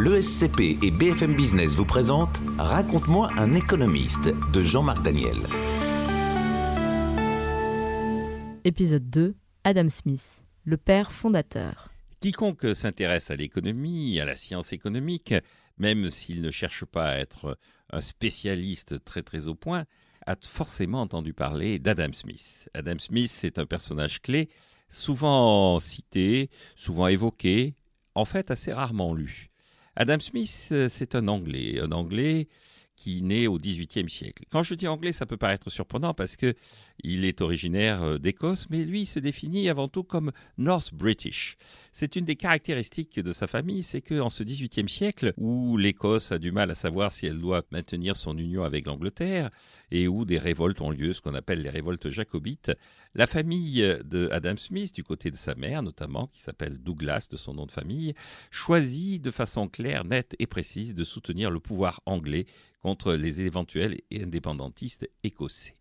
L'ESCP 0.00 0.78
et 0.80 0.92
BFM 0.92 1.34
Business 1.34 1.74
vous 1.74 1.84
présentent 1.84 2.40
Raconte-moi 2.56 3.30
un 3.36 3.56
économiste 3.56 4.28
de 4.52 4.62
Jean-Marc 4.62 5.02
Daniel. 5.02 5.36
Épisode 8.62 9.10
2 9.10 9.34
Adam 9.64 9.88
Smith, 9.88 10.44
le 10.62 10.76
père 10.76 11.10
fondateur. 11.10 11.88
Quiconque 12.20 12.76
s'intéresse 12.76 13.32
à 13.32 13.34
l'économie, 13.34 14.20
à 14.20 14.24
la 14.24 14.36
science 14.36 14.72
économique, 14.72 15.34
même 15.78 16.10
s'il 16.10 16.42
ne 16.42 16.52
cherche 16.52 16.84
pas 16.84 17.08
à 17.08 17.16
être 17.16 17.58
un 17.90 18.00
spécialiste 18.00 19.04
très 19.04 19.22
très 19.22 19.48
au 19.48 19.56
point, 19.56 19.84
a 20.26 20.36
forcément 20.40 21.00
entendu 21.00 21.32
parler 21.32 21.80
d'Adam 21.80 22.12
Smith. 22.12 22.70
Adam 22.72 23.00
Smith, 23.00 23.32
c'est 23.32 23.58
un 23.58 23.66
personnage 23.66 24.22
clé, 24.22 24.48
souvent 24.88 25.80
cité, 25.80 26.50
souvent 26.76 27.08
évoqué, 27.08 27.74
en 28.14 28.24
fait 28.24 28.52
assez 28.52 28.72
rarement 28.72 29.12
lu. 29.12 29.47
Adam 30.00 30.20
Smith, 30.20 30.68
euh, 30.70 30.86
c'est 30.88 31.16
un 31.16 31.26
Anglais, 31.26 31.80
un 31.80 31.90
Anglais 31.90 32.46
qui 32.98 33.22
naît 33.22 33.46
au 33.46 33.58
XVIIIe 33.58 34.10
siècle. 34.10 34.42
Quand 34.50 34.64
je 34.64 34.74
dis 34.74 34.88
anglais, 34.88 35.12
ça 35.12 35.24
peut 35.24 35.36
paraître 35.36 35.70
surprenant 35.70 36.14
parce 36.14 36.34
que 36.34 36.54
il 37.04 37.24
est 37.24 37.40
originaire 37.40 38.02
euh, 38.02 38.18
d'Écosse, 38.18 38.66
mais 38.70 38.84
lui 38.84 39.02
il 39.02 39.06
se 39.06 39.20
définit 39.20 39.68
avant 39.68 39.86
tout 39.86 40.02
comme 40.02 40.32
North 40.58 40.92
British. 40.92 41.56
C'est 41.92 42.16
une 42.16 42.24
des 42.24 42.34
caractéristiques 42.34 43.20
de 43.20 43.32
sa 43.32 43.46
famille, 43.46 43.84
c'est 43.84 44.02
qu'en 44.02 44.30
ce 44.30 44.42
XVIIIe 44.42 44.88
siècle, 44.88 45.32
où 45.36 45.76
l'Écosse 45.76 46.32
a 46.32 46.38
du 46.38 46.50
mal 46.50 46.72
à 46.72 46.74
savoir 46.74 47.12
si 47.12 47.26
elle 47.26 47.38
doit 47.38 47.62
maintenir 47.70 48.16
son 48.16 48.36
union 48.36 48.64
avec 48.64 48.88
l'Angleterre 48.88 49.50
et 49.92 50.08
où 50.08 50.24
des 50.24 50.38
révoltes 50.38 50.80
ont 50.80 50.90
lieu, 50.90 51.12
ce 51.12 51.20
qu'on 51.20 51.34
appelle 51.34 51.62
les 51.62 51.70
révoltes 51.70 52.10
jacobites, 52.10 52.72
la 53.14 53.28
famille 53.28 53.96
de 54.04 54.28
Adam 54.32 54.56
Smith, 54.56 54.92
du 54.92 55.04
côté 55.04 55.30
de 55.30 55.36
sa 55.36 55.54
mère 55.54 55.84
notamment, 55.84 56.26
qui 56.26 56.40
s'appelle 56.40 56.78
Douglas 56.78 57.28
de 57.30 57.36
son 57.36 57.54
nom 57.54 57.66
de 57.66 57.72
famille, 57.72 58.14
choisit 58.50 59.22
de 59.22 59.30
façon 59.30 59.68
claire, 59.68 60.04
nette 60.04 60.34
et 60.40 60.48
précise 60.48 60.96
de 60.96 61.04
soutenir 61.04 61.52
le 61.52 61.60
pouvoir 61.60 62.00
anglais 62.06 62.46
contre 62.82 63.14
les 63.14 63.40
éventuels 63.40 64.00
indépendantistes 64.12 65.08
écossais. 65.22 65.74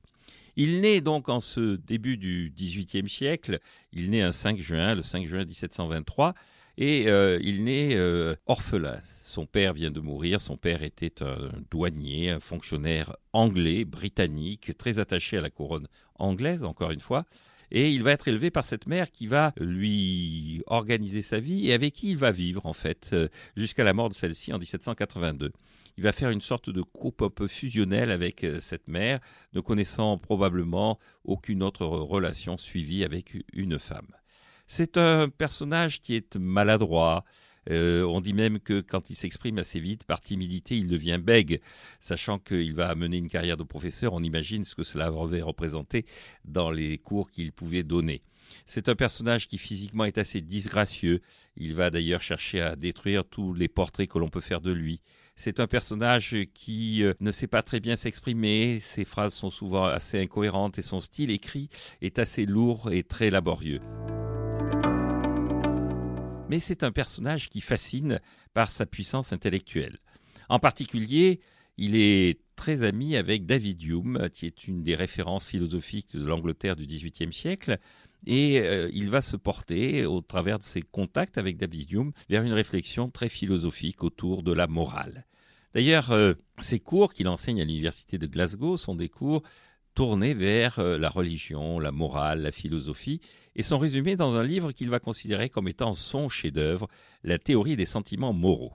Il 0.60 0.82
naît 0.82 1.02
donc 1.02 1.30
en 1.30 1.40
ce 1.40 1.76
début 1.76 2.18
du 2.18 2.52
XVIIIe 2.58 3.08
siècle, 3.08 3.60
il 3.94 4.10
naît 4.10 4.24
un 4.24 4.32
5 4.32 4.60
juin, 4.60 4.96
le 4.96 5.04
5 5.04 5.28
juin 5.28 5.46
1723, 5.46 6.34
et 6.80 7.10
euh, 7.10 7.38
il 7.44 7.64
naît 7.64 7.96
euh, 7.96 8.36
orphelin. 8.48 9.00
Son 9.04 9.46
père 9.46 9.74
vient 9.74 9.92
de 9.92 10.00
mourir, 10.00 10.42
son 10.42 10.58
père 10.58 10.82
était 10.82 11.22
un 11.22 11.52
douanier, 11.70 12.32
un 12.32 12.40
fonctionnaire 12.40 13.16
anglais, 13.34 13.86
britannique, 13.86 14.76
très 14.80 14.98
attaché 14.98 15.38
à 15.38 15.42
la 15.42 15.52
couronne 15.52 15.88
anglaise, 16.16 16.64
encore 16.64 16.90
une 16.90 17.02
fois, 17.02 17.26
et 17.72 17.92
il 17.92 18.04
va 18.04 18.12
être 18.12 18.28
élevé 18.28 18.52
par 18.52 18.66
cette 18.66 18.88
mère 18.88 19.12
qui 19.12 19.28
va 19.28 19.54
lui 19.60 20.62
organiser 20.68 21.22
sa 21.22 21.40
vie 21.40 21.70
et 21.70 21.74
avec 21.74 21.94
qui 21.94 22.12
il 22.12 22.18
va 22.18 22.32
vivre 22.32 22.66
en 22.66 22.74
fait 22.74 23.10
euh, 23.14 23.28
jusqu'à 23.56 23.84
la 23.84 23.94
mort 23.94 24.10
de 24.10 24.14
celle-ci 24.14 24.54
en 24.54 24.60
1782 24.60 25.52
il 25.98 26.04
va 26.04 26.12
faire 26.12 26.30
une 26.30 26.42
sorte 26.42 26.70
de 26.70 26.82
couple 26.82 27.26
un 27.26 27.30
peu 27.30 27.48
fusionnelle 27.48 28.12
avec 28.12 28.44
euh, 28.44 28.60
cette 28.60 28.88
mère, 28.88 29.20
ne 29.54 29.60
connaissant 29.60 30.18
probablement 30.18 31.00
aucune 31.24 31.64
autre 31.64 31.86
relation 31.86 32.58
suivie 32.58 33.04
avec 33.04 33.36
une 33.54 33.80
femme. 33.80 34.08
C'est 34.68 34.98
un 34.98 35.30
personnage 35.30 36.02
qui 36.02 36.16
est 36.16 36.36
maladroit. 36.36 37.26
Euh, 37.70 38.04
on 38.04 38.22
dit 38.22 38.34
même 38.34 38.60
que 38.60 38.82
quand 38.82 39.10
il 39.10 39.16
s'exprime 39.16 39.58
assez 39.58 39.80
vite, 39.80 40.06
par 40.06 40.22
timidité, 40.22 40.78
il 40.78 40.88
devient 40.88 41.20
bègue. 41.22 41.62
Sachant 42.00 42.40
qu'il 42.40 42.74
va 42.74 42.94
mener 42.96 43.18
une 43.18 43.30
carrière 43.30 43.58
de 43.58 43.64
professeur, 43.64 44.14
on 44.14 44.24
imagine 44.24 44.64
ce 44.64 44.76
que 44.76 44.84
cela 44.84 45.08
avait 45.08 45.42
représenté 45.42 46.06
dans 46.46 46.72
les 46.72 46.98
cours 46.98 47.30
qu'il 47.30 47.52
pouvait 47.52 47.84
donner. 47.84 48.22
C'est 48.66 48.90
un 48.90 48.96
personnage 48.96 49.48
qui 49.48 49.58
physiquement 49.58 50.06
est 50.06 50.18
assez 50.18 50.42
disgracieux. 50.42 51.22
Il 51.58 51.74
va 51.74 51.90
d'ailleurs 51.90 52.22
chercher 52.22 52.62
à 52.62 52.76
détruire 52.76 53.26
tous 53.26 53.54
les 53.54 53.68
portraits 53.68 54.10
que 54.10 54.20
l'on 54.20 54.30
peut 54.30 54.40
faire 54.40 54.62
de 54.62 54.72
lui. 54.72 55.02
C'est 55.36 55.60
un 55.60 55.68
personnage 55.68 56.36
qui 56.56 57.04
euh, 57.04 57.14
ne 57.20 57.30
sait 57.30 57.48
pas 57.48 57.62
très 57.62 57.80
bien 57.80 57.96
s'exprimer, 57.96 58.80
ses 58.80 59.06
phrases 59.06 59.36
sont 59.36 59.52
souvent 59.52 59.86
assez 59.86 60.20
incohérentes 60.20 60.80
et 60.80 60.82
son 60.82 61.00
style 61.00 61.30
écrit 61.30 61.70
est 62.02 62.18
assez 62.18 62.48
lourd 62.48 62.92
et 62.92 63.04
très 63.04 63.30
laborieux. 63.30 63.82
Mais 66.50 66.60
c'est 66.60 66.84
un 66.84 66.92
personnage 66.92 67.50
qui 67.50 67.62
fascine 67.62 68.22
par 68.54 68.70
sa 68.70 68.86
puissance 68.86 69.34
intellectuelle. 69.34 70.00
En 70.50 70.60
particulier, 70.60 71.42
il 71.78 71.96
est 71.96 72.40
très 72.56 72.84
ami 72.84 73.16
avec 73.16 73.46
David 73.46 73.84
Hume, 73.84 74.30
qui 74.34 74.46
est 74.46 74.68
une 74.68 74.82
des 74.82 74.96
références 74.96 75.46
philosophiques 75.46 76.16
de 76.16 76.26
l'Angleterre 76.26 76.76
du 76.76 76.86
XVIIIe 76.86 77.34
siècle, 77.34 77.80
et 78.26 78.60
euh, 78.60 78.90
il 78.94 79.10
va 79.10 79.22
se 79.22 79.36
porter, 79.36 80.06
au 80.06 80.22
travers 80.22 80.58
de 80.58 80.64
ses 80.64 80.82
contacts 80.82 81.38
avec 81.38 81.58
David 81.58 81.92
Hume, 81.92 82.12
vers 82.30 82.44
une 82.44 82.54
réflexion 82.54 83.10
très 83.10 83.30
philosophique 83.30 84.04
autour 84.04 84.42
de 84.42 84.54
la 84.54 84.68
morale. 84.68 85.26
D'ailleurs, 85.74 86.12
euh, 86.12 86.34
ces 86.60 86.80
cours 86.80 87.14
qu'il 87.14 87.28
enseigne 87.28 87.62
à 87.62 87.66
l'université 87.66 88.18
de 88.18 88.26
Glasgow 88.26 88.78
sont 88.78 88.96
des 88.96 89.10
cours 89.10 89.44
tournés 89.98 90.36
vers 90.36 90.78
euh, 90.78 91.00
la 91.00 91.10
religion, 91.10 91.80
la 91.80 91.92
morale, 91.92 92.42
la 92.44 92.52
philosophie, 92.52 93.20
et 93.56 93.64
sont 93.64 93.80
résumés 93.80 94.16
dans 94.16 94.36
un 94.36 94.44
livre 94.44 94.72
qu'il 94.72 94.92
va 94.92 95.00
considérer 95.00 95.50
comme 95.50 95.68
étant 95.68 95.94
son 95.94 96.30
chef-d'œuvre, 96.30 96.88
La 97.24 97.40
théorie 97.40 97.76
des 97.76 97.88
sentiments 97.88 98.32
moraux. 98.32 98.74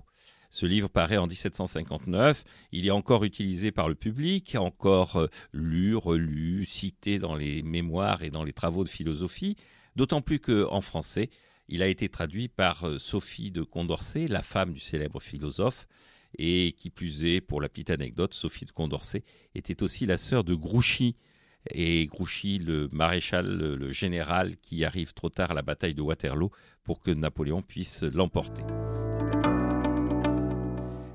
Ce 0.51 0.67
livre 0.67 0.89
paraît 0.89 1.19
en 1.19 1.29
1759, 1.29 2.43
il 2.73 2.89
est 2.89 2.91
encore 2.91 3.23
utilisé 3.23 3.71
par 3.71 3.89
le 3.89 3.95
public, 3.95 4.57
encore 4.57 5.15
euh, 5.15 5.29
lu, 5.53 5.95
relu, 5.95 6.65
cité 6.65 7.21
dans 7.21 7.37
les 7.37 7.63
mémoires 7.63 8.25
et 8.25 8.31
dans 8.31 8.43
les 8.43 8.53
travaux 8.53 8.83
de 8.83 8.89
philosophie, 8.89 9.55
d'autant 9.95 10.23
plus 10.23 10.41
qu'en 10.41 10.81
français, 10.81 11.31
il 11.69 11.85
a 11.85 11.87
été 11.87 12.09
traduit 12.09 12.49
par 12.49 12.83
euh, 12.83 12.99
Sophie 12.99 13.53
de 13.53 13.63
Condorcet, 13.63 14.27
la 14.27 14.43
femme 14.43 14.73
du 14.73 14.81
célèbre 14.81 15.21
philosophe, 15.21 15.87
et 16.39 16.73
qui 16.73 16.91
plus 16.91 17.25
est, 17.25 17.41
pour 17.41 17.61
la 17.61 17.69
petite 17.69 17.91
anecdote, 17.91 18.35
Sophie 18.35 18.65
de 18.65 18.71
Condorcet 18.71 19.23
était 19.55 19.83
aussi 19.83 20.07
la 20.07 20.17
sœur 20.17 20.45
de 20.45 20.55
Grouchy, 20.55 21.17
et 21.71 22.07
Grouchy, 22.07 22.59
le 22.59 22.89
maréchal, 22.93 23.47
le 23.47 23.91
général 23.91 24.57
qui 24.57 24.85
arrive 24.85 25.15
trop 25.15 25.29
tard 25.29 25.53
à 25.53 25.55
la 25.55 25.63
bataille 25.63 25.95
de 25.95 26.03
Waterloo 26.03 26.51
pour 26.83 27.01
que 27.01 27.11
Napoléon 27.11 27.63
puisse 27.63 28.03
l'emporter. 28.03 28.63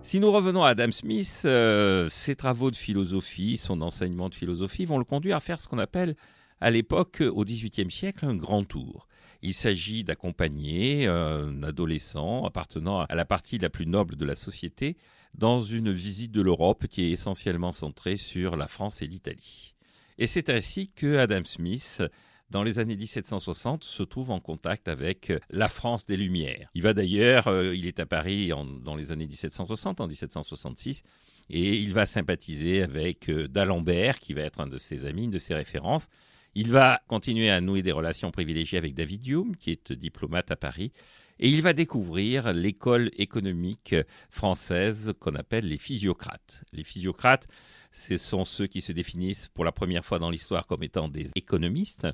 Si 0.07 0.21
nous 0.21 0.31
revenons 0.31 0.63
à 0.63 0.69
Adam 0.69 0.89
Smith, 0.91 1.41
euh, 1.43 2.07
ses 2.07 2.37
travaux 2.37 2.71
de 2.71 2.77
philosophie, 2.77 3.57
son 3.57 3.81
enseignement 3.81 4.29
de 4.29 4.35
philosophie 4.35 4.85
vont 4.85 4.99
le 4.99 5.03
conduire 5.03 5.35
à 5.35 5.39
faire 5.41 5.59
ce 5.59 5.67
qu'on 5.67 5.79
appelle 5.79 6.15
à 6.59 6.71
l'époque, 6.71 7.21
au 7.21 7.43
XVIIIe 7.43 7.91
siècle, 7.91 8.25
un 8.25 8.35
grand 8.35 8.63
tour. 8.63 9.07
Il 9.41 9.53
s'agit 9.53 10.03
d'accompagner 10.03 11.05
un 11.05 11.61
adolescent 11.61 12.43
appartenant 12.45 13.01
à 13.01 13.15
la 13.15 13.25
partie 13.25 13.57
la 13.59 13.69
plus 13.69 13.85
noble 13.85 14.15
de 14.15 14.25
la 14.25 14.35
société 14.35 14.97
dans 15.35 15.61
une 15.61 15.91
visite 15.91 16.31
de 16.31 16.41
l'Europe 16.41 16.87
qui 16.87 17.03
est 17.03 17.11
essentiellement 17.11 17.71
centrée 17.71 18.17
sur 18.17 18.55
la 18.55 18.67
France 18.67 19.01
et 19.03 19.07
l'Italie. 19.07 19.75
Et 20.17 20.25
c'est 20.25 20.49
ainsi 20.49 20.87
que 20.87 21.17
Adam 21.17 21.43
Smith 21.43 22.01
dans 22.49 22.63
les 22.63 22.79
années 22.79 22.95
1760, 22.95 23.83
se 23.83 24.03
trouve 24.03 24.31
en 24.31 24.39
contact 24.39 24.87
avec 24.87 25.33
la 25.49 25.67
France 25.67 26.05
des 26.05 26.15
Lumières. 26.15 26.69
Il 26.73 26.81
va 26.81 26.93
d'ailleurs, 26.93 27.47
euh, 27.47 27.75
il 27.75 27.85
est 27.85 27.99
à 27.99 28.05
Paris 28.05 28.51
dans 28.83 28.95
les 28.95 29.11
années 29.11 29.27
1760, 29.27 29.99
en 29.99 30.07
1766, 30.07 31.03
et 31.49 31.77
il 31.77 31.93
va 31.93 32.05
sympathiser 32.05 32.81
avec 32.81 33.29
euh, 33.29 33.47
d'Alembert, 33.47 34.19
qui 34.19 34.33
va 34.33 34.41
être 34.41 34.59
un 34.59 34.67
de 34.67 34.77
ses 34.77 35.05
amis, 35.05 35.25
une 35.25 35.31
de 35.31 35.39
ses 35.39 35.53
références. 35.53 36.07
Il 36.55 36.71
va 36.71 37.01
continuer 37.07 37.49
à 37.51 37.61
nouer 37.61 37.83
des 37.83 37.91
relations 37.91 38.31
privilégiées 38.31 38.79
avec 38.79 38.95
David 38.95 39.27
Hume, 39.27 39.55
qui 39.57 39.71
est 39.71 39.91
diplomate 39.91 40.49
à 40.49 40.55
Paris, 40.55 40.91
et 41.39 41.49
il 41.49 41.61
va 41.61 41.73
découvrir 41.73 42.51
l'école 42.51 43.11
économique 43.17 43.95
française 44.31 45.13
qu'on 45.19 45.35
appelle 45.35 45.67
les 45.67 45.77
physiocrates. 45.77 46.63
Les 46.73 46.83
physiocrates, 46.83 47.47
ce 47.91 48.17
sont 48.17 48.43
ceux 48.43 48.65
qui 48.65 48.81
se 48.81 48.91
définissent 48.91 49.49
pour 49.53 49.65
la 49.65 49.71
première 49.71 50.03
fois 50.03 50.17
dans 50.17 50.31
l'histoire 50.31 50.65
comme 50.65 50.81
étant 50.81 51.09
des 51.09 51.29
économistes. 51.35 52.07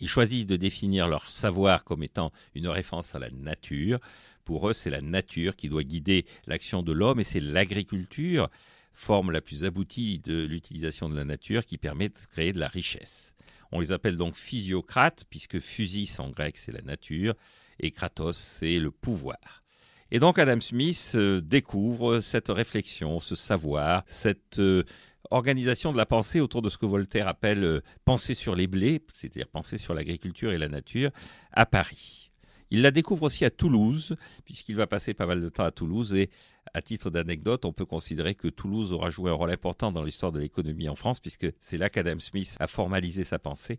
Ils 0.00 0.08
choisissent 0.08 0.46
de 0.46 0.56
définir 0.56 1.08
leur 1.08 1.30
savoir 1.30 1.84
comme 1.84 2.02
étant 2.02 2.32
une 2.54 2.68
référence 2.68 3.14
à 3.14 3.18
la 3.18 3.30
nature. 3.30 3.98
Pour 4.44 4.68
eux, 4.68 4.72
c'est 4.72 4.90
la 4.90 5.00
nature 5.00 5.56
qui 5.56 5.68
doit 5.68 5.82
guider 5.82 6.26
l'action 6.46 6.82
de 6.82 6.92
l'homme 6.92 7.20
et 7.20 7.24
c'est 7.24 7.40
l'agriculture, 7.40 8.48
forme 8.92 9.30
la 9.30 9.40
plus 9.40 9.64
aboutie 9.64 10.18
de 10.18 10.44
l'utilisation 10.44 11.08
de 11.08 11.16
la 11.16 11.24
nature 11.24 11.66
qui 11.66 11.78
permet 11.78 12.08
de 12.08 12.14
créer 12.30 12.52
de 12.52 12.58
la 12.58 12.68
richesse. 12.68 13.34
On 13.72 13.80
les 13.80 13.92
appelle 13.92 14.16
donc 14.16 14.36
physiocrates, 14.36 15.24
puisque 15.28 15.58
physis 15.60 16.18
en 16.20 16.30
grec 16.30 16.56
c'est 16.56 16.72
la 16.72 16.82
nature 16.82 17.34
et 17.80 17.90
kratos 17.90 18.36
c'est 18.36 18.78
le 18.78 18.90
pouvoir. 18.90 19.62
Et 20.10 20.20
donc 20.20 20.38
Adam 20.38 20.60
Smith 20.60 21.12
euh, 21.16 21.40
découvre 21.40 22.20
cette 22.20 22.48
réflexion, 22.48 23.18
ce 23.18 23.34
savoir, 23.34 24.04
cette 24.06 24.60
euh, 24.60 24.84
organisation 25.30 25.92
de 25.92 25.96
la 25.96 26.06
pensée 26.06 26.40
autour 26.40 26.62
de 26.62 26.68
ce 26.68 26.78
que 26.78 26.86
Voltaire 26.86 27.28
appelle 27.28 27.64
euh, 27.64 27.80
penser 28.04 28.34
sur 28.34 28.54
les 28.54 28.66
blés, 28.66 29.02
c'est-à-dire 29.12 29.48
penser 29.48 29.78
sur 29.78 29.94
l'agriculture 29.94 30.52
et 30.52 30.58
la 30.58 30.68
nature, 30.68 31.10
à 31.52 31.66
Paris. 31.66 32.30
Il 32.70 32.82
la 32.82 32.90
découvre 32.90 33.24
aussi 33.24 33.44
à 33.44 33.50
Toulouse, 33.50 34.16
puisqu'il 34.44 34.74
va 34.74 34.86
passer 34.86 35.14
pas 35.14 35.26
mal 35.26 35.40
de 35.40 35.48
temps 35.48 35.64
à 35.64 35.70
Toulouse, 35.70 36.14
et 36.14 36.30
à 36.74 36.82
titre 36.82 37.10
d'anecdote, 37.10 37.64
on 37.64 37.72
peut 37.72 37.84
considérer 37.84 38.34
que 38.34 38.48
Toulouse 38.48 38.92
aura 38.92 39.10
joué 39.10 39.30
un 39.30 39.34
rôle 39.34 39.52
important 39.52 39.92
dans 39.92 40.02
l'histoire 40.02 40.32
de 40.32 40.40
l'économie 40.40 40.88
en 40.88 40.96
France, 40.96 41.20
puisque 41.20 41.46
c'est 41.60 41.78
là 41.78 41.90
qu'Adam 41.90 42.18
Smith 42.18 42.56
a 42.58 42.66
formalisé 42.66 43.22
sa 43.22 43.38
pensée, 43.38 43.78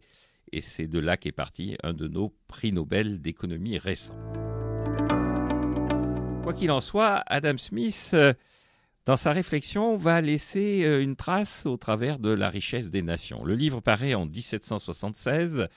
et 0.53 0.61
c'est 0.61 0.87
de 0.87 0.99
là 0.99 1.17
qu'est 1.17 1.33
parti 1.33 1.75
un 1.83 1.93
de 1.93 2.07
nos 2.07 2.33
prix 2.47 2.71
Nobel 2.71 3.21
d'économie 3.21 3.77
récents. 3.77 4.15
Quoi 6.43 6.53
qu'il 6.53 6.71
en 6.71 6.79
soit, 6.79 7.23
Adam 7.27 7.57
Smith, 7.57 8.11
euh, 8.13 8.33
dans 9.07 9.15
sa 9.15 9.31
réflexion, 9.31 9.95
va 9.95 10.19
laisser 10.19 10.83
euh, 10.83 11.01
une 11.01 11.15
trace 11.15 11.65
au 11.65 11.77
travers 11.77 12.19
de 12.19 12.29
la 12.29 12.49
richesse 12.49 12.89
des 12.89 13.01
nations. 13.01 13.45
Le 13.45 13.55
livre 13.55 13.79
paraît 13.79 14.13
en 14.13 14.25
1776. 14.25 15.69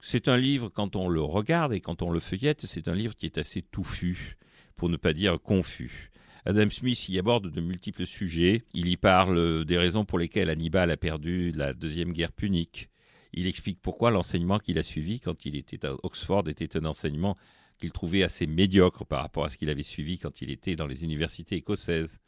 C'est 0.00 0.26
un 0.26 0.38
livre, 0.38 0.70
quand 0.70 0.96
on 0.96 1.10
le 1.10 1.20
regarde 1.20 1.74
et 1.74 1.82
quand 1.82 2.00
on 2.00 2.10
le 2.10 2.18
feuillette, 2.18 2.64
c'est 2.64 2.88
un 2.88 2.94
livre 2.94 3.14
qui 3.14 3.26
est 3.26 3.36
assez 3.36 3.60
touffu, 3.60 4.38
pour 4.74 4.88
ne 4.88 4.96
pas 4.96 5.12
dire 5.12 5.38
confus. 5.38 6.10
Adam 6.46 6.70
Smith 6.70 7.10
y 7.10 7.18
aborde 7.18 7.50
de 7.50 7.60
multiples 7.60 8.06
sujets. 8.06 8.62
Il 8.72 8.88
y 8.88 8.96
parle 8.96 9.66
des 9.66 9.76
raisons 9.76 10.06
pour 10.06 10.18
lesquelles 10.18 10.48
Hannibal 10.48 10.90
a 10.90 10.96
perdu 10.96 11.52
la 11.52 11.74
deuxième 11.74 12.14
guerre 12.14 12.32
punique. 12.32 12.88
Il 13.34 13.46
explique 13.46 13.82
pourquoi 13.82 14.10
l'enseignement 14.10 14.58
qu'il 14.58 14.78
a 14.78 14.82
suivi 14.82 15.20
quand 15.20 15.44
il 15.44 15.56
était 15.56 15.84
à 15.84 15.92
Oxford 16.02 16.48
était 16.48 16.78
un 16.78 16.86
enseignement 16.86 17.36
qu'il 17.78 17.92
trouvait 17.92 18.22
assez 18.22 18.46
médiocre 18.46 19.04
par 19.04 19.20
rapport 19.20 19.44
à 19.44 19.50
ce 19.50 19.58
qu'il 19.58 19.68
avait 19.68 19.82
suivi 19.82 20.18
quand 20.18 20.40
il 20.40 20.50
était 20.50 20.74
dans 20.74 20.86
les 20.86 21.04
universités 21.04 21.56
écossaises. 21.56 22.18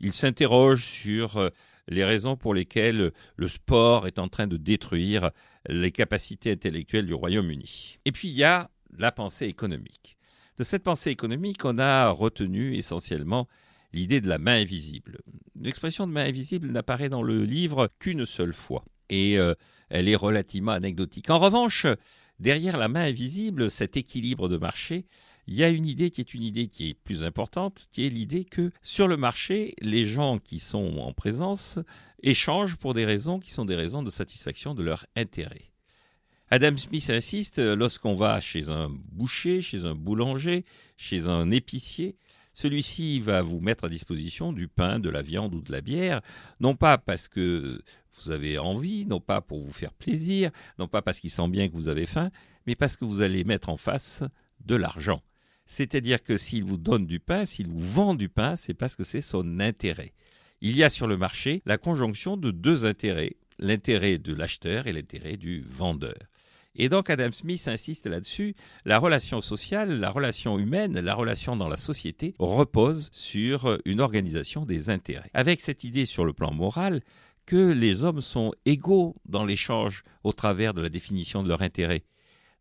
Il 0.00 0.12
s'interroge 0.12 0.84
sur 0.84 1.38
euh, 1.38 1.50
les 1.88 2.04
raisons 2.04 2.36
pour 2.36 2.54
lesquelles 2.54 3.12
le 3.36 3.48
sport 3.48 4.06
est 4.06 4.18
en 4.18 4.28
train 4.28 4.46
de 4.46 4.56
détruire 4.56 5.30
les 5.68 5.90
capacités 5.90 6.52
intellectuelles 6.52 7.06
du 7.06 7.14
Royaume-Uni. 7.14 7.98
Et 8.04 8.12
puis 8.12 8.28
il 8.28 8.34
y 8.34 8.44
a 8.44 8.70
la 8.96 9.12
pensée 9.12 9.46
économique. 9.46 10.16
De 10.58 10.64
cette 10.64 10.82
pensée 10.82 11.10
économique, 11.10 11.64
on 11.64 11.78
a 11.78 12.10
retenu 12.10 12.76
essentiellement 12.76 13.48
l'idée 13.92 14.20
de 14.20 14.28
la 14.28 14.38
main 14.38 14.60
invisible. 14.60 15.18
L'expression 15.60 16.06
de 16.06 16.12
main 16.12 16.24
invisible 16.24 16.70
n'apparaît 16.70 17.08
dans 17.08 17.22
le 17.22 17.44
livre 17.44 17.90
qu'une 17.98 18.26
seule 18.26 18.52
fois, 18.52 18.84
et 19.08 19.38
euh, 19.38 19.54
elle 19.88 20.08
est 20.08 20.16
relativement 20.16 20.72
anecdotique. 20.72 21.30
En 21.30 21.38
revanche, 21.38 21.86
derrière 22.40 22.76
la 22.76 22.88
main 22.88 23.02
invisible, 23.02 23.70
cet 23.70 23.96
équilibre 23.96 24.48
de 24.48 24.56
marché, 24.56 25.06
il 25.46 25.54
y 25.54 25.64
a 25.64 25.70
une 25.70 25.86
idée 25.86 26.10
qui 26.10 26.20
est 26.20 26.34
une 26.34 26.42
idée 26.42 26.68
qui 26.68 26.90
est 26.90 26.94
plus 26.94 27.22
importante, 27.22 27.86
qui 27.90 28.04
est 28.04 28.10
l'idée 28.10 28.44
que 28.44 28.70
sur 28.82 29.08
le 29.08 29.16
marché, 29.16 29.74
les 29.80 30.04
gens 30.04 30.38
qui 30.38 30.58
sont 30.58 30.98
en 30.98 31.12
présence 31.12 31.78
échangent 32.22 32.76
pour 32.76 32.94
des 32.94 33.04
raisons 33.04 33.40
qui 33.40 33.50
sont 33.50 33.64
des 33.64 33.74
raisons 33.74 34.02
de 34.02 34.10
satisfaction 34.10 34.74
de 34.74 34.82
leur 34.82 35.06
intérêt. 35.16 35.70
Adam 36.50 36.76
Smith 36.76 37.10
insiste, 37.10 37.58
lorsqu'on 37.58 38.14
va 38.14 38.40
chez 38.40 38.70
un 38.70 38.88
boucher, 38.90 39.60
chez 39.60 39.84
un 39.84 39.94
boulanger, 39.94 40.64
chez 40.96 41.26
un 41.26 41.50
épicier, 41.50 42.16
celui-ci 42.58 43.20
va 43.20 43.40
vous 43.40 43.60
mettre 43.60 43.84
à 43.84 43.88
disposition 43.88 44.52
du 44.52 44.66
pain, 44.66 44.98
de 44.98 45.08
la 45.08 45.22
viande 45.22 45.54
ou 45.54 45.60
de 45.60 45.70
la 45.70 45.80
bière, 45.80 46.22
non 46.58 46.74
pas 46.74 46.98
parce 46.98 47.28
que 47.28 47.80
vous 48.14 48.32
avez 48.32 48.58
envie, 48.58 49.06
non 49.06 49.20
pas 49.20 49.40
pour 49.40 49.60
vous 49.60 49.70
faire 49.70 49.92
plaisir, 49.92 50.50
non 50.76 50.88
pas 50.88 51.00
parce 51.00 51.20
qu'il 51.20 51.30
sent 51.30 51.46
bien 51.46 51.68
que 51.68 51.74
vous 51.74 51.86
avez 51.88 52.04
faim, 52.04 52.32
mais 52.66 52.74
parce 52.74 52.96
que 52.96 53.04
vous 53.04 53.20
allez 53.20 53.44
mettre 53.44 53.68
en 53.68 53.76
face 53.76 54.24
de 54.66 54.74
l'argent. 54.74 55.22
C'est-à-dire 55.66 56.20
que 56.20 56.36
s'il 56.36 56.64
vous 56.64 56.78
donne 56.78 57.06
du 57.06 57.20
pain, 57.20 57.46
s'il 57.46 57.68
vous 57.68 57.78
vend 57.78 58.16
du 58.16 58.28
pain, 58.28 58.56
c'est 58.56 58.74
parce 58.74 58.96
que 58.96 59.04
c'est 59.04 59.22
son 59.22 59.60
intérêt. 59.60 60.12
Il 60.60 60.76
y 60.76 60.82
a 60.82 60.90
sur 60.90 61.06
le 61.06 61.16
marché 61.16 61.62
la 61.64 61.78
conjonction 61.78 62.36
de 62.36 62.50
deux 62.50 62.84
intérêts, 62.84 63.36
l'intérêt 63.60 64.18
de 64.18 64.34
l'acheteur 64.34 64.88
et 64.88 64.92
l'intérêt 64.92 65.36
du 65.36 65.60
vendeur. 65.60 66.18
Et 66.78 66.88
donc 66.88 67.10
Adam 67.10 67.32
Smith 67.32 67.66
insiste 67.66 68.06
là-dessus, 68.06 68.54
la 68.84 68.98
relation 68.98 69.40
sociale, 69.40 69.98
la 69.98 70.10
relation 70.10 70.58
humaine, 70.58 70.98
la 70.98 71.14
relation 71.14 71.56
dans 71.56 71.68
la 71.68 71.76
société 71.76 72.34
repose 72.38 73.10
sur 73.12 73.78
une 73.84 74.00
organisation 74.00 74.64
des 74.64 74.88
intérêts. 74.88 75.30
Avec 75.34 75.60
cette 75.60 75.82
idée 75.82 76.06
sur 76.06 76.24
le 76.24 76.32
plan 76.32 76.52
moral 76.52 77.00
que 77.46 77.72
les 77.72 78.04
hommes 78.04 78.20
sont 78.20 78.52
égaux 78.64 79.14
dans 79.26 79.44
l'échange 79.44 80.04
au 80.22 80.32
travers 80.32 80.72
de 80.72 80.80
la 80.80 80.88
définition 80.88 81.42
de 81.42 81.48
leur 81.48 81.62
intérêt. 81.62 82.04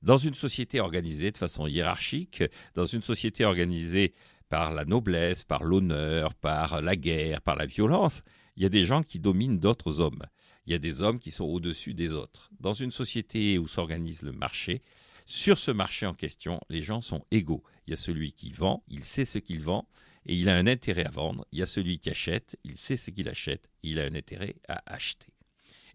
Dans 0.01 0.17
une 0.17 0.33
société 0.33 0.79
organisée 0.79 1.31
de 1.31 1.37
façon 1.37 1.67
hiérarchique, 1.67 2.43
dans 2.73 2.85
une 2.85 3.01
société 3.03 3.45
organisée 3.45 4.13
par 4.49 4.73
la 4.73 4.85
noblesse, 4.85 5.43
par 5.43 5.63
l'honneur, 5.63 6.33
par 6.33 6.81
la 6.81 6.95
guerre, 6.95 7.41
par 7.41 7.55
la 7.55 7.65
violence, 7.65 8.23
il 8.57 8.63
y 8.63 8.65
a 8.65 8.69
des 8.69 8.83
gens 8.83 9.03
qui 9.03 9.19
dominent 9.19 9.59
d'autres 9.59 10.01
hommes 10.01 10.23
il 10.67 10.71
y 10.71 10.75
a 10.75 10.79
des 10.79 11.01
hommes 11.01 11.17
qui 11.17 11.31
sont 11.31 11.45
au-dessus 11.45 11.93
des 11.93 12.13
autres. 12.13 12.51
Dans 12.59 12.73
une 12.73 12.91
société 12.91 13.57
où 13.57 13.67
s'organise 13.67 14.21
le 14.21 14.33
marché, 14.33 14.81
sur 15.25 15.57
ce 15.57 15.71
marché 15.71 16.05
en 16.05 16.13
question, 16.13 16.59
les 16.69 16.81
gens 16.81 16.99
sont 16.99 17.23
égaux. 17.31 17.63
Il 17.87 17.91
y 17.91 17.93
a 17.93 17.97
celui 17.97 18.33
qui 18.33 18.51
vend, 18.51 18.83
il 18.89 19.05
sait 19.05 19.23
ce 19.23 19.39
qu'il 19.39 19.61
vend, 19.61 19.87
et 20.25 20.35
il 20.35 20.49
a 20.49 20.57
un 20.57 20.67
intérêt 20.67 21.05
à 21.05 21.09
vendre. 21.09 21.47
Il 21.53 21.59
y 21.59 21.61
a 21.61 21.65
celui 21.65 21.99
qui 21.99 22.09
achète, 22.09 22.57
il 22.65 22.77
sait 22.77 22.97
ce 22.97 23.11
qu'il 23.11 23.29
achète, 23.29 23.69
il 23.81 23.97
a 23.97 24.03
un 24.03 24.13
intérêt 24.13 24.55
à 24.67 24.83
acheter. 24.85 25.27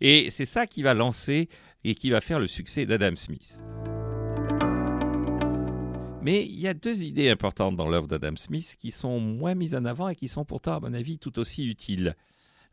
Et 0.00 0.30
c'est 0.30 0.46
ça 0.46 0.66
qui 0.66 0.82
va 0.82 0.94
lancer 0.94 1.50
et 1.84 1.94
qui 1.94 2.08
va 2.08 2.22
faire 2.22 2.40
le 2.40 2.46
succès 2.46 2.86
d'Adam 2.86 3.14
Smith. 3.14 3.62
Mais 6.22 6.46
il 6.46 6.58
y 6.58 6.66
a 6.66 6.72
deux 6.72 7.02
idées 7.02 7.28
importantes 7.28 7.76
dans 7.76 7.88
l'œuvre 7.88 8.08
d'Adam 8.08 8.36
Smith 8.36 8.76
qui 8.78 8.90
sont 8.90 9.20
moins 9.20 9.54
mises 9.54 9.74
en 9.74 9.84
avant 9.84 10.08
et 10.08 10.14
qui 10.14 10.28
sont 10.28 10.46
pourtant, 10.46 10.76
à 10.76 10.80
mon 10.80 10.94
avis, 10.94 11.18
tout 11.18 11.38
aussi 11.38 11.66
utiles. 11.66 12.16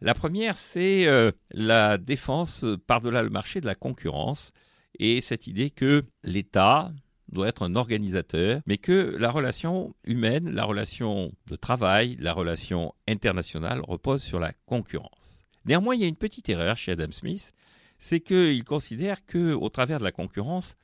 La 0.02 0.14
première, 0.14 0.56
c'est 0.56 1.08
euh, 1.08 1.32
la 1.52 1.98
défense 1.98 2.66
par-delà 2.88 3.22
le 3.22 3.30
marché 3.30 3.60
de 3.60 3.66
la 3.66 3.76
concurrence 3.76 4.54
et 4.98 5.20
cette 5.20 5.48
idée 5.48 5.70
que 5.70 6.06
l'État 6.24 6.92
doit 7.32 7.50
être 7.50 7.64
un 7.64 7.76
organisateur, 7.76 8.62
mais 8.66 8.78
que 8.78 9.16
la 9.20 9.30
relation 9.30 9.94
humaine, 10.04 10.50
la 10.52 10.64
relation 10.64 11.32
de 11.48 11.56
travail, 11.56 12.16
la 12.20 12.34
relation 12.34 12.94
internationale 13.08 13.82
repose 13.82 14.24
sur 14.24 14.40
la 14.40 14.54
concurrence. 14.66 15.46
Néanmoins, 15.66 15.96
il 15.96 16.02
y 16.02 16.06
a 16.06 16.08
une 16.08 16.16
petite 16.16 16.50
erreur 16.50 16.78
chez 16.78 16.94
Adam 16.94 17.12
Smith, 17.12 17.54
c'est 18.00 18.22
qu'il 18.22 18.64
considère 18.64 19.26
que, 19.26 19.54
au 19.54 19.70
travers 19.70 20.00
de 20.00 20.06
la 20.06 20.12
concurrence, 20.12 20.76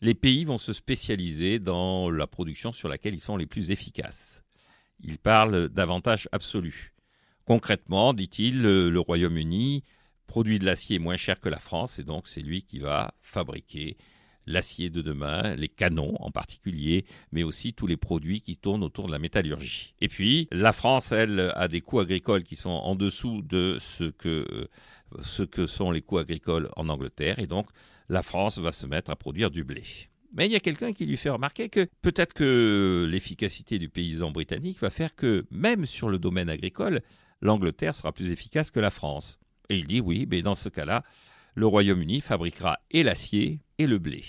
les 0.00 0.14
pays 0.14 0.44
vont 0.44 0.58
se 0.58 0.72
spécialiser 0.72 1.58
dans 1.58 2.10
la 2.10 2.26
production 2.26 2.72
sur 2.72 2.88
laquelle 2.88 3.14
ils 3.14 3.20
sont 3.20 3.36
les 3.36 3.46
plus 3.46 3.70
efficaces. 3.70 4.42
Il 5.00 5.18
parle 5.18 5.68
d'avantages 5.68 6.28
absolus. 6.32 6.91
Concrètement, 7.44 8.14
dit-il, 8.14 8.62
le, 8.62 8.98
Royaume-Uni 8.98 9.84
produit 10.26 10.58
de 10.58 10.64
l'acier 10.64 10.98
moins 10.98 11.16
cher 11.16 11.40
que 11.40 11.48
la 11.48 11.58
France 11.58 11.98
et 11.98 12.04
donc 12.04 12.28
c'est 12.28 12.40
lui 12.40 12.62
qui 12.62 12.78
va 12.78 13.14
fabriquer 13.20 13.96
l'acier 14.46 14.90
de 14.90 15.02
demain, 15.02 15.54
les 15.54 15.68
canons 15.68 16.16
en 16.18 16.30
particulier, 16.30 17.04
mais 17.30 17.42
aussi 17.42 17.74
tous 17.74 17.86
les 17.86 17.96
produits 17.96 18.40
qui 18.40 18.56
tournent 18.56 18.82
autour 18.82 19.06
de 19.06 19.12
la 19.12 19.18
métallurgie. 19.18 19.94
Et 20.00 20.08
puis, 20.08 20.48
la 20.50 20.72
France, 20.72 21.12
elle, 21.12 21.52
a 21.54 21.68
des 21.68 21.80
coûts 21.80 22.00
agricoles 22.00 22.42
qui 22.42 22.56
sont 22.56 22.70
en 22.70 22.96
dessous 22.96 23.42
de 23.42 23.76
ce 23.80 24.04
que, 24.04 24.68
ce 25.22 25.44
que 25.44 25.66
sont 25.66 25.92
les 25.92 26.02
coûts 26.02 26.18
agricoles 26.18 26.70
en 26.76 26.88
Angleterre, 26.88 27.38
et 27.38 27.46
donc 27.46 27.68
la 28.08 28.22
France 28.22 28.58
va 28.58 28.72
se 28.72 28.86
mettre 28.86 29.10
à 29.10 29.16
produire 29.16 29.50
du 29.50 29.64
blé. 29.64 29.84
Mais 30.34 30.46
il 30.46 30.52
y 30.52 30.56
a 30.56 30.60
quelqu'un 30.60 30.92
qui 30.92 31.04
lui 31.04 31.16
fait 31.16 31.30
remarquer 31.30 31.68
que 31.68 31.86
peut-être 32.00 32.32
que 32.32 33.06
l'efficacité 33.10 33.78
du 33.78 33.90
paysan 33.90 34.30
britannique 34.30 34.80
va 34.80 34.88
faire 34.88 35.14
que, 35.14 35.44
même 35.50 35.84
sur 35.84 36.08
le 36.08 36.18
domaine 36.18 36.48
agricole, 36.48 37.02
l'Angleterre 37.42 37.94
sera 37.94 38.12
plus 38.12 38.30
efficace 38.30 38.70
que 38.70 38.80
la 38.80 38.90
France. 38.90 39.38
Et 39.68 39.76
il 39.76 39.86
dit 39.86 40.00
oui, 40.00 40.26
mais 40.30 40.40
dans 40.40 40.54
ce 40.54 40.68
cas-là, 40.68 41.04
le 41.54 41.66
Royaume-Uni 41.66 42.20
fabriquera 42.20 42.78
et 42.90 43.02
l'acier 43.02 43.60
et 43.78 43.86
le 43.86 43.98
blé. 43.98 44.24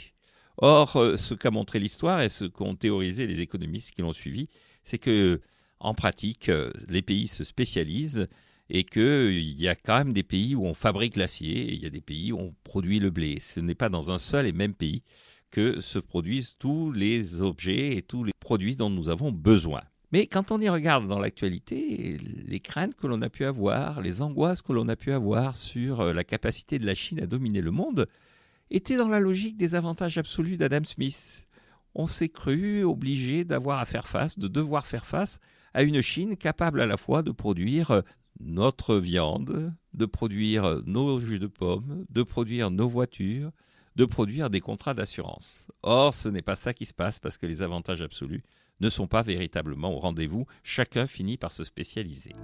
Or, 0.57 0.97
euh, 0.97 1.15
ce 1.15 1.33
qu'a 1.33 1.51
montré 1.51 1.79
l'histoire 1.79 2.21
et 2.21 2.29
ce 2.29 2.45
qu'ont 2.45 2.75
théorisé 2.75 3.25
les 3.25 3.41
économistes 3.41 3.91
qui 3.91 4.01
l'ont 4.01 4.13
suivi, 4.13 4.49
c'est 4.83 4.97
que, 4.97 5.41
en 5.79 5.93
pratique, 5.93 6.49
euh, 6.49 6.71
les 6.89 7.01
pays 7.01 7.27
se 7.27 7.43
spécialisent 7.43 8.27
et 8.69 8.83
qu'il 8.83 9.59
y 9.59 9.67
a 9.67 9.75
quand 9.75 9.97
même 9.97 10.13
des 10.13 10.23
pays 10.23 10.55
où 10.55 10.65
on 10.65 10.73
fabrique 10.73 11.15
l'acier 11.15 11.69
et 11.69 11.73
il 11.73 11.79
y 11.79 11.85
a 11.85 11.89
des 11.89 12.01
pays 12.01 12.31
où 12.31 12.39
on 12.39 12.55
produit 12.63 12.99
le 12.99 13.09
blé. 13.09 13.39
Ce 13.39 13.59
n'est 13.59 13.75
pas 13.75 13.89
dans 13.89 14.11
un 14.11 14.17
seul 14.17 14.45
et 14.47 14.51
même 14.51 14.73
pays 14.73 15.03
que 15.51 15.79
se 15.81 15.99
produisent 15.99 16.55
tous 16.57 16.91
les 16.91 17.41
objets 17.41 17.95
et 17.95 18.01
tous 18.01 18.23
les 18.23 18.33
produits 18.39 18.75
dont 18.75 18.89
nous 18.89 19.09
avons 19.09 19.31
besoin. 19.31 19.81
Mais 20.13 20.27
quand 20.27 20.51
on 20.51 20.61
y 20.61 20.69
regarde 20.69 21.07
dans 21.07 21.17
l'actualité, 21.17 22.19
les 22.19 22.59
craintes 22.59 22.93
que 22.93 23.07
l'on 23.07 23.23
a 23.23 23.29
pu 23.29 23.45
avoir, 23.45 23.99
les 23.99 24.21
angoisses 24.21 24.61
que 24.61 24.71
l'on 24.71 24.87
a 24.87 24.95
pu 24.95 25.11
avoir 25.11 25.57
sur 25.57 26.01
euh, 26.01 26.13
la 26.13 26.23
capacité 26.23 26.77
de 26.77 26.85
la 26.85 26.93
Chine 26.93 27.19
à 27.19 27.25
dominer 27.25 27.61
le 27.61 27.71
monde, 27.71 28.07
étaient 28.69 28.95
dans 28.95 29.07
la 29.07 29.19
logique 29.19 29.57
des 29.57 29.73
avantages 29.73 30.19
absolus 30.19 30.55
d'Adam 30.55 30.83
Smith. 30.83 31.47
On 31.95 32.05
s'est 32.05 32.29
cru 32.29 32.83
obligé 32.83 33.43
d'avoir 33.43 33.79
à 33.79 33.85
faire 33.85 34.07
face, 34.07 34.37
de 34.37 34.47
devoir 34.47 34.85
faire 34.85 35.07
face 35.07 35.39
à 35.73 35.81
une 35.81 36.01
Chine 36.01 36.37
capable 36.37 36.79
à 36.79 36.85
la 36.85 36.97
fois 36.97 37.23
de 37.23 37.31
produire 37.31 37.89
euh, 37.89 38.01
notre 38.39 38.97
viande, 38.97 39.73
de 39.95 40.05
produire 40.05 40.65
euh, 40.65 40.81
nos 40.85 41.19
jus 41.19 41.39
de 41.39 41.47
pommes, 41.47 42.05
de 42.11 42.21
produire 42.21 42.69
nos 42.69 42.87
voitures, 42.87 43.49
de 43.95 44.05
produire 44.05 44.51
des 44.51 44.59
contrats 44.59 44.93
d'assurance. 44.93 45.65
Or, 45.81 46.13
ce 46.13 46.29
n'est 46.29 46.43
pas 46.43 46.55
ça 46.55 46.71
qui 46.71 46.85
se 46.85 46.93
passe 46.93 47.19
parce 47.19 47.39
que 47.39 47.47
les 47.47 47.63
avantages 47.63 48.03
absolus 48.03 48.43
ne 48.79 48.89
sont 48.89 49.07
pas 49.07 49.21
véritablement 49.21 49.93
au 49.93 49.99
rendez-vous, 49.99 50.45
chacun 50.63 51.07
finit 51.07 51.37
par 51.37 51.51
se 51.51 51.63
spécialiser. 51.63 52.35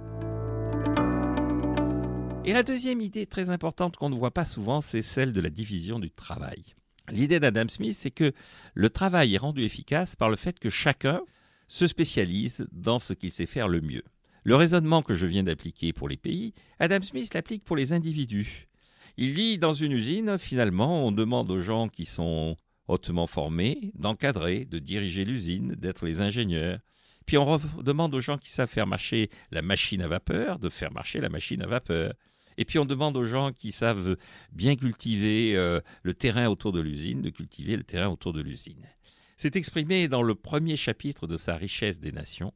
Et 2.44 2.52
la 2.52 2.62
deuxième 2.62 3.00
idée 3.00 3.26
très 3.26 3.50
importante 3.50 3.96
qu'on 3.96 4.08
ne 4.08 4.16
voit 4.16 4.30
pas 4.30 4.44
souvent, 4.44 4.80
c'est 4.80 5.02
celle 5.02 5.32
de 5.32 5.40
la 5.40 5.50
division 5.50 5.98
du 5.98 6.10
travail. 6.10 6.64
L'idée 7.10 7.40
d'Adam 7.40 7.68
Smith, 7.68 7.96
c'est 7.98 8.10
que 8.10 8.32
le 8.74 8.90
travail 8.90 9.34
est 9.34 9.38
rendu 9.38 9.62
efficace 9.62 10.16
par 10.16 10.30
le 10.30 10.36
fait 10.36 10.58
que 10.58 10.70
chacun 10.70 11.20
se 11.68 11.86
spécialise 11.86 12.66
dans 12.72 12.98
ce 12.98 13.12
qu'il 13.12 13.30
sait 13.30 13.46
faire 13.46 13.68
le 13.68 13.80
mieux. 13.80 14.04
Le 14.44 14.56
raisonnement 14.56 15.02
que 15.02 15.14
je 15.14 15.26
viens 15.26 15.42
d'appliquer 15.42 15.92
pour 15.92 16.08
les 16.08 16.16
pays, 16.16 16.54
Adam 16.78 17.02
Smith 17.02 17.34
l'applique 17.34 17.64
pour 17.64 17.76
les 17.76 17.92
individus. 17.92 18.68
Il 19.16 19.34
dit 19.34 19.58
dans 19.58 19.74
une 19.74 19.92
usine, 19.92 20.38
finalement, 20.38 21.06
on 21.06 21.12
demande 21.12 21.50
aux 21.50 21.60
gens 21.60 21.88
qui 21.88 22.06
sont 22.06 22.56
hautement 22.90 23.26
formés, 23.26 23.92
d'encadrer, 23.94 24.64
de 24.64 24.78
diriger 24.78 25.24
l'usine, 25.24 25.74
d'être 25.74 26.06
les 26.06 26.20
ingénieurs. 26.20 26.78
Puis 27.26 27.38
on 27.38 27.58
demande 27.82 28.14
aux 28.14 28.20
gens 28.20 28.38
qui 28.38 28.50
savent 28.50 28.68
faire 28.68 28.86
marcher 28.86 29.30
la 29.50 29.62
machine 29.62 30.02
à 30.02 30.08
vapeur 30.08 30.58
de 30.58 30.68
faire 30.68 30.92
marcher 30.92 31.20
la 31.20 31.28
machine 31.28 31.62
à 31.62 31.66
vapeur. 31.66 32.14
Et 32.58 32.64
puis 32.64 32.78
on 32.78 32.84
demande 32.84 33.16
aux 33.16 33.24
gens 33.24 33.52
qui 33.52 33.72
savent 33.72 34.16
bien 34.52 34.76
cultiver 34.76 35.56
euh, 35.56 35.80
le 36.02 36.14
terrain 36.14 36.48
autour 36.48 36.72
de 36.72 36.80
l'usine 36.80 37.22
de 37.22 37.30
cultiver 37.30 37.76
le 37.76 37.84
terrain 37.84 38.08
autour 38.08 38.32
de 38.32 38.42
l'usine. 38.42 38.86
C'est 39.36 39.56
exprimé 39.56 40.08
dans 40.08 40.22
le 40.22 40.34
premier 40.34 40.76
chapitre 40.76 41.26
de 41.26 41.38
sa 41.38 41.56
richesse 41.56 42.00
des 42.00 42.12
nations, 42.12 42.52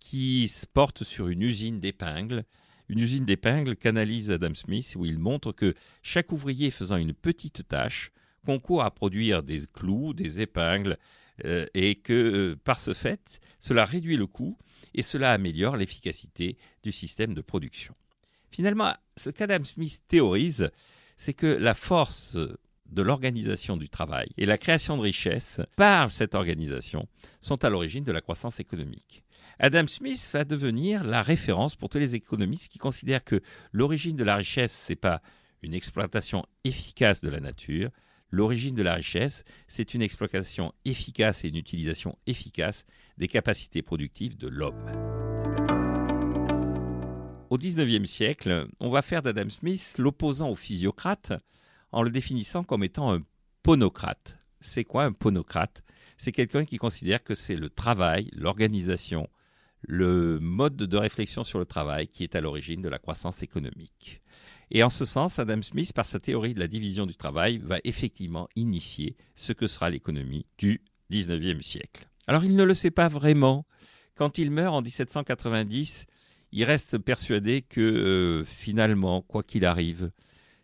qui 0.00 0.52
porte 0.74 1.02
sur 1.02 1.28
une 1.28 1.40
usine 1.40 1.80
d'épingles, 1.80 2.44
une 2.90 2.98
usine 2.98 3.24
d'épingles 3.24 3.76
qu'analyse 3.76 4.30
Adam 4.30 4.54
Smith, 4.54 4.94
où 4.98 5.06
il 5.06 5.18
montre 5.18 5.52
que 5.52 5.74
chaque 6.02 6.30
ouvrier 6.30 6.70
faisant 6.70 6.96
une 6.96 7.14
petite 7.14 7.66
tâche 7.66 8.12
concourt 8.44 8.82
à 8.82 8.90
produire 8.90 9.42
des 9.42 9.62
clous, 9.72 10.14
des 10.14 10.40
épingles, 10.40 10.98
euh, 11.44 11.66
et 11.74 11.96
que 11.96 12.12
euh, 12.12 12.56
par 12.62 12.78
ce 12.78 12.94
fait, 12.94 13.40
cela 13.58 13.84
réduit 13.84 14.16
le 14.16 14.26
coût 14.26 14.56
et 14.94 15.02
cela 15.02 15.32
améliore 15.32 15.76
l'efficacité 15.76 16.56
du 16.82 16.92
système 16.92 17.34
de 17.34 17.40
production. 17.40 17.94
Finalement, 18.50 18.92
ce 19.16 19.30
qu'Adam 19.30 19.64
Smith 19.64 20.00
théorise, 20.06 20.70
c'est 21.16 21.34
que 21.34 21.46
la 21.46 21.74
force 21.74 22.36
de 22.86 23.02
l'organisation 23.02 23.76
du 23.76 23.88
travail 23.88 24.28
et 24.36 24.46
la 24.46 24.58
création 24.58 24.96
de 24.96 25.02
richesses 25.02 25.60
par 25.76 26.12
cette 26.12 26.36
organisation 26.36 27.08
sont 27.40 27.64
à 27.64 27.70
l'origine 27.70 28.04
de 28.04 28.12
la 28.12 28.20
croissance 28.20 28.60
économique. 28.60 29.24
Adam 29.58 29.86
Smith 29.86 30.28
va 30.32 30.44
devenir 30.44 31.04
la 31.04 31.22
référence 31.22 31.76
pour 31.76 31.88
tous 31.88 31.98
les 31.98 32.14
économistes 32.14 32.70
qui 32.70 32.78
considèrent 32.78 33.24
que 33.24 33.40
l'origine 33.72 34.16
de 34.16 34.24
la 34.24 34.36
richesse, 34.36 34.88
n'est 34.88 34.96
pas 34.96 35.20
une 35.62 35.74
exploitation 35.74 36.44
efficace 36.64 37.22
de 37.22 37.30
la 37.30 37.40
nature, 37.40 37.90
l'origine 38.30 38.74
de 38.74 38.82
la 38.82 38.94
richesse, 38.94 39.44
c'est 39.68 39.94
une 39.94 40.02
exploitation 40.02 40.72
efficace 40.84 41.44
et 41.44 41.48
une 41.48 41.56
utilisation 41.56 42.18
efficace 42.26 42.84
des 43.18 43.28
capacités 43.28 43.82
productives 43.82 44.36
de 44.36 44.48
l'homme 44.48 44.90
au 47.54 47.58
XIXe 47.58 48.10
siècle, 48.10 48.66
on 48.80 48.88
va 48.88 49.00
faire 49.00 49.22
d'Adam 49.22 49.48
Smith 49.48 49.94
l'opposant 49.98 50.50
au 50.50 50.56
physiocrate 50.56 51.32
en 51.92 52.02
le 52.02 52.10
définissant 52.10 52.64
comme 52.64 52.82
étant 52.82 53.14
un 53.14 53.22
ponocrate. 53.62 54.38
C'est 54.60 54.82
quoi 54.82 55.04
un 55.04 55.12
ponocrate? 55.12 55.84
C'est 56.16 56.32
quelqu'un 56.32 56.64
qui 56.64 56.78
considère 56.78 57.22
que 57.22 57.36
c'est 57.36 57.54
le 57.54 57.70
travail, 57.70 58.28
l'organisation, 58.32 59.28
le 59.82 60.40
mode 60.40 60.76
de 60.76 60.96
réflexion 60.96 61.44
sur 61.44 61.60
le 61.60 61.64
travail 61.64 62.08
qui 62.08 62.24
est 62.24 62.34
à 62.34 62.40
l'origine 62.40 62.82
de 62.82 62.88
la 62.88 62.98
croissance 62.98 63.44
économique. 63.44 64.20
Et 64.70 64.82
en 64.82 64.90
ce 64.90 65.04
sens, 65.04 65.38
Adam 65.38 65.62
Smith, 65.62 65.92
par 65.92 66.06
sa 66.06 66.20
théorie 66.20 66.52
de 66.52 66.60
la 66.60 66.66
division 66.66 67.06
du 67.06 67.14
travail, 67.14 67.58
va 67.58 67.78
effectivement 67.84 68.48
initier 68.56 69.16
ce 69.34 69.52
que 69.52 69.66
sera 69.66 69.90
l'économie 69.90 70.46
du 70.58 70.80
XIXe 71.10 71.64
siècle. 71.64 72.08
Alors 72.26 72.44
il 72.44 72.56
ne 72.56 72.64
le 72.64 72.74
sait 72.74 72.90
pas 72.90 73.08
vraiment. 73.08 73.66
Quand 74.16 74.38
il 74.38 74.50
meurt 74.50 74.74
en 74.74 74.82
1790, 74.82 76.06
il 76.52 76.64
reste 76.64 76.98
persuadé 76.98 77.62
que 77.62 77.80
euh, 77.80 78.44
finalement, 78.44 79.22
quoi 79.22 79.42
qu'il 79.42 79.64
arrive, 79.64 80.10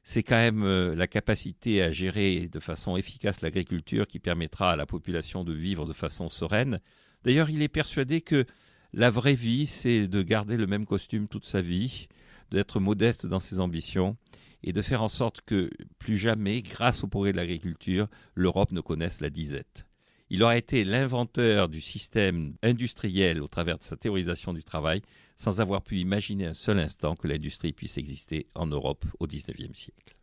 c'est 0.02 0.22
quand 0.22 0.36
même 0.36 0.62
euh, 0.62 0.94
la 0.94 1.06
capacité 1.06 1.82
à 1.82 1.90
gérer 1.90 2.48
de 2.48 2.60
façon 2.60 2.96
efficace 2.96 3.42
l'agriculture 3.42 4.06
qui 4.06 4.18
permettra 4.18 4.72
à 4.72 4.76
la 4.76 4.86
population 4.86 5.44
de 5.44 5.52
vivre 5.52 5.86
de 5.86 5.92
façon 5.92 6.28
sereine. 6.28 6.80
D'ailleurs, 7.24 7.50
il 7.50 7.60
est 7.62 7.68
persuadé 7.68 8.20
que 8.20 8.46
la 8.92 9.10
vraie 9.10 9.34
vie, 9.34 9.66
c'est 9.66 10.08
de 10.08 10.22
garder 10.22 10.56
le 10.56 10.66
même 10.66 10.86
costume 10.86 11.28
toute 11.28 11.44
sa 11.44 11.60
vie, 11.60 12.08
d'être 12.50 12.80
modeste 12.80 13.26
dans 13.26 13.38
ses 13.38 13.60
ambitions 13.60 14.16
et 14.62 14.72
de 14.72 14.82
faire 14.82 15.02
en 15.02 15.08
sorte 15.08 15.40
que 15.40 15.70
plus 15.98 16.16
jamais, 16.16 16.62
grâce 16.62 17.02
au 17.02 17.06
progrès 17.06 17.32
de 17.32 17.36
l'agriculture, 17.36 18.08
l'Europe 18.34 18.72
ne 18.72 18.80
connaisse 18.80 19.20
la 19.20 19.30
disette. 19.30 19.86
Il 20.32 20.42
aura 20.44 20.56
été 20.56 20.84
l'inventeur 20.84 21.68
du 21.68 21.80
système 21.80 22.54
industriel 22.62 23.42
au 23.42 23.48
travers 23.48 23.78
de 23.78 23.82
sa 23.82 23.96
théorisation 23.96 24.52
du 24.52 24.62
travail, 24.62 25.02
sans 25.36 25.60
avoir 25.60 25.82
pu 25.82 25.98
imaginer 25.98 26.46
un 26.46 26.54
seul 26.54 26.78
instant 26.78 27.16
que 27.16 27.26
l'industrie 27.26 27.72
puisse 27.72 27.98
exister 27.98 28.46
en 28.54 28.66
Europe 28.66 29.04
au 29.18 29.26
XIXe 29.26 29.76
siècle. 29.76 30.16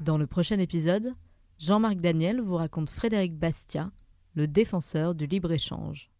Dans 0.00 0.18
le 0.18 0.26
prochain 0.26 0.58
épisode, 0.58 1.14
Jean-Marc 1.58 2.00
Daniel 2.00 2.40
vous 2.40 2.56
raconte 2.56 2.90
Frédéric 2.90 3.34
Bastia, 3.34 3.90
le 4.34 4.46
défenseur 4.46 5.14
du 5.14 5.26
libre-échange. 5.26 6.10